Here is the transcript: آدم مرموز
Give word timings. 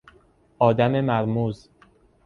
آدم 0.59 1.01
مرموز 1.05 1.69